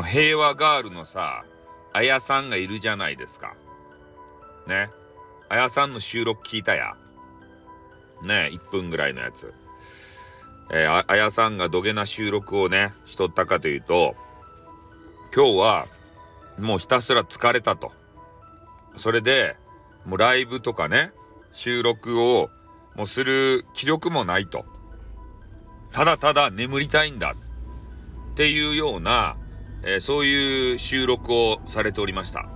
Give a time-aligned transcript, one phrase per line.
[0.00, 1.44] の平和ガールのさ、
[1.92, 3.54] あやさんがいるじゃないですか。
[4.66, 4.90] ね。
[5.50, 6.96] あやさんの収録聞いたや。
[8.22, 9.52] ね、1分ぐらいのやつ。
[10.72, 14.14] えー、あやさんがどげな収録をね、しとったかというと、
[15.34, 15.86] 今日は、
[16.58, 17.92] もうひたすら疲れたと。
[18.96, 19.56] それで、
[20.06, 21.12] もうライブとかね、
[21.52, 22.48] 収録を
[22.96, 24.64] もうする気力もないと。
[25.92, 27.34] ただただ眠りたいんだ。
[28.32, 29.36] っていうような、
[29.82, 32.48] えー、そういう収録をされておりました。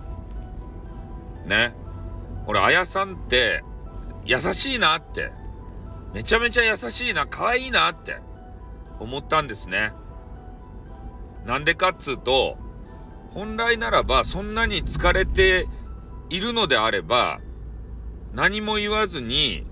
[1.47, 1.75] ね。
[2.47, 3.63] 俺、あやさんって
[4.25, 5.33] 優しいなって、
[6.13, 8.19] めちゃめちゃ優しいな、可愛いなって
[9.01, 9.93] 思ったんですね。
[11.45, 12.59] なんでかっつうと、
[13.31, 15.67] 本来ならばそんなに疲れて
[16.31, 17.41] いるのであれば、
[18.33, 19.67] 何も言わずに、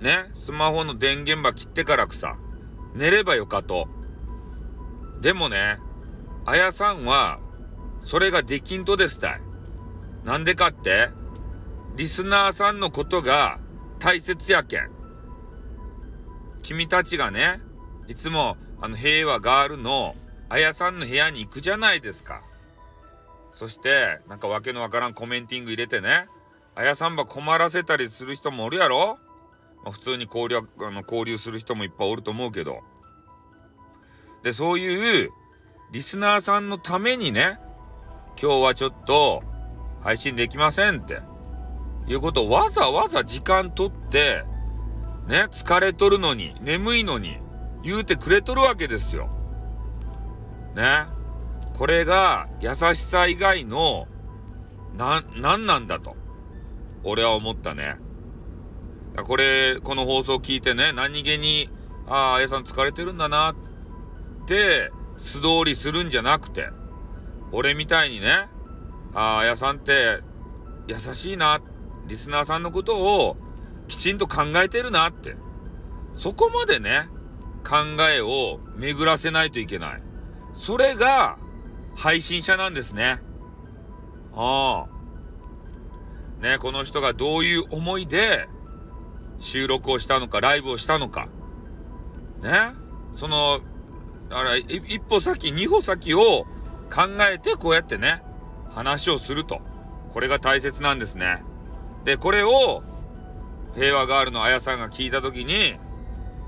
[0.00, 2.36] ね、スマホの電源場切ってからくさ、
[2.94, 3.88] 寝ればよかと。
[5.20, 5.78] でもね、
[6.48, 7.40] あやさんは、
[8.02, 9.40] それができんとですたい。
[10.24, 11.10] なんでかって、
[11.96, 13.60] リスナーさんのことが
[13.98, 14.90] 大切やけん。
[16.62, 17.60] 君たちがね、
[18.06, 20.14] いつもあの平和ガールの
[20.48, 22.42] あやさんの部屋に行くじゃないですか。
[23.52, 26.28] そして、なんかわけのわからんコメンティング入れてね、
[26.74, 29.18] あやさんば困らせたりする人もおるやろ
[29.84, 32.80] まあ、普通に交流、あの、交流する人もいっぱいおると思うけど。
[34.42, 35.30] で、そういう
[35.90, 37.58] リスナーさんのためにね、
[38.40, 39.42] 今日はちょっと
[40.02, 41.22] 配信できませんって、
[42.06, 44.44] いうことをわざわざ時間取って、
[45.26, 47.38] ね、疲れとるのに、眠いのに、
[47.82, 49.30] 言うてくれとるわけですよ。
[50.74, 51.06] ね。
[51.78, 54.08] これが優しさ以外の、
[54.94, 56.16] な、なんなんだと。
[57.02, 57.96] 俺は思ったね。
[59.24, 61.70] これ、この放送聞いてね、何気に、
[62.06, 63.54] ああ、あやさん疲れてるんだなっ
[64.46, 66.70] て、素通りするんじゃなくて、
[67.52, 68.48] 俺みたいにね、
[69.14, 70.20] ああ、やさんって
[70.86, 71.60] 優しいな、
[72.06, 73.36] リスナーさんのことを
[73.88, 75.36] きちんと考えてるなって、
[76.14, 77.08] そこまでね、
[77.64, 80.02] 考えを巡らせないといけない。
[80.54, 81.38] それが
[81.96, 83.20] 配信者なんですね。
[84.34, 84.98] ああ。
[86.42, 88.48] ね、この人がどういう思いで
[89.40, 91.28] 収録をしたのか、ライブをしたのか。
[92.42, 92.72] ね。
[93.14, 93.60] その、
[94.28, 96.46] だから、一歩先、二歩先を
[96.92, 98.22] 考えてこうやってね、
[98.70, 99.60] 話をすると。
[100.12, 101.42] これが大切なんですね。
[102.04, 102.82] で、これを、
[103.74, 105.78] 平和ガールのあやさんが聞いたときに、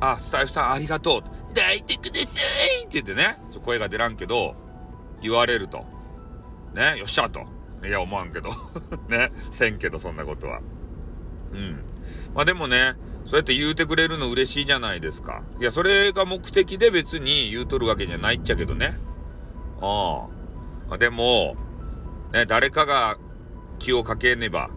[0.01, 1.55] あ、スタイフさんありがとう。
[1.55, 2.41] 抱いてくださ
[2.83, 4.55] いって言ってね、声が出らんけど、
[5.21, 5.85] 言われると。
[6.75, 7.45] ね、よっしゃと。
[7.85, 8.51] いや、思わんけど。
[9.09, 10.61] ね、せんけど、そんなことは。
[11.53, 11.85] うん。
[12.35, 12.95] まあでもね、
[13.27, 15.43] そうやって言うてくれるの嬉しいじゃないですか。
[15.61, 18.99] いや、それが目的で別に言うとるわけじゃないっちゃけどね。
[19.81, 20.27] あ
[20.91, 20.99] あ。
[20.99, 21.57] でも、
[22.33, 23.17] ね、誰かが
[23.79, 24.71] 気をかけねば、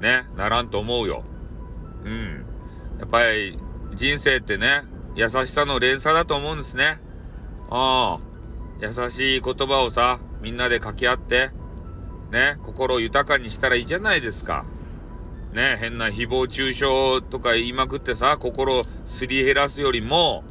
[0.00, 1.24] ね、ならんと思うよ。
[2.04, 2.44] うん。
[2.98, 3.58] やっぱり、
[3.94, 4.82] 人生ってね、
[5.14, 7.00] 優しさの連鎖だと思うんですね。
[7.70, 8.34] ああ。
[8.80, 11.50] 優しい言葉をさ、みんなで掛け合って、
[12.30, 14.64] ね、心を豊かにしたらいいじゃないですか。
[15.54, 20.42] ね、変な誹謗中傷とか言いまくってさ、心をすり減らすよりも、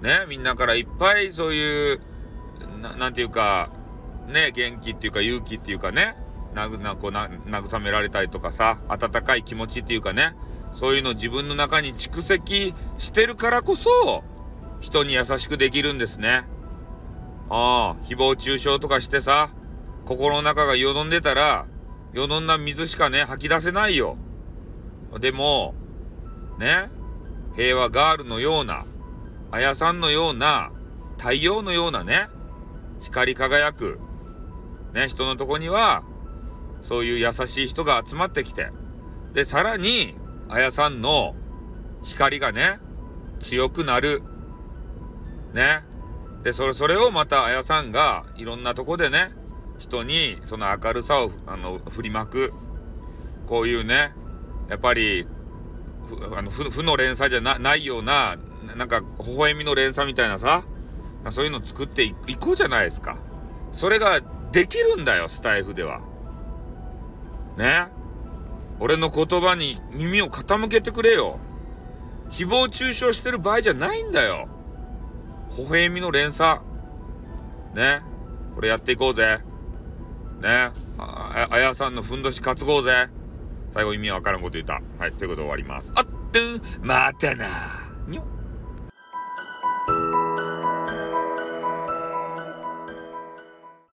[0.00, 2.00] ね、みんなからいっぱいそういう、
[2.80, 3.70] ななんていうか、
[4.26, 6.16] ね、元気っていうか勇気っていうかね、
[6.54, 10.34] なぐ、な、こうな、慰められたりとかさ、温かい気持ちっていうかね、
[10.74, 14.24] そういうの自分の中に蓄積してるからこそ、
[14.80, 16.44] 人に優しくできるんですね。
[17.50, 19.50] ああ、誹謗中傷とかしてさ、
[20.06, 21.66] 心の中がよどんでたら、
[22.12, 24.16] よどんな水しかね、吐き出せないよ。
[25.20, 25.74] でも、
[26.58, 26.90] ね、
[27.54, 28.84] 平和ガールのような、
[29.50, 30.72] あやさんのような、
[31.18, 32.28] 太陽のようなね、
[33.00, 33.98] 光り輝く、
[34.92, 36.02] ね、人のとこには、
[36.82, 38.70] そういう優しい人が集まってきて、
[39.32, 40.16] で、さらに、
[40.48, 41.34] あやさんの
[42.02, 42.78] 光がね、
[43.40, 44.22] 強くなる。
[45.54, 45.84] ね。
[46.42, 49.32] で、それ、それをまたあやさんがいろんなとこでね、
[49.78, 52.52] 人にその明るさをあの振りまく。
[53.46, 54.14] こういうね、
[54.68, 55.26] やっぱり、
[56.34, 58.36] あの負の連鎖じゃないような、
[58.76, 60.64] なんか微笑みの連鎖みたいなさ、
[61.30, 63.18] そういうの作っていこうじゃないですか。
[63.72, 64.20] それが
[64.52, 66.00] できるんだよ、スタイフでは。
[67.56, 67.88] ね
[68.80, 71.38] 俺の言葉に耳を傾けてくれよ。
[72.30, 74.48] 誹謗中傷してる場合じゃないんだよ。
[75.58, 76.60] 微笑みの連鎖。
[77.74, 78.02] ね
[78.54, 79.40] これやっていこうぜ。
[80.42, 83.08] ねあ、あやさんのふんどし担ごうぜ。
[83.70, 84.82] 最後意味わからんこと言った。
[84.98, 85.92] はい、ということで終わります。
[85.94, 86.10] あっと
[86.82, 87.46] またな
[88.06, 88.22] にょ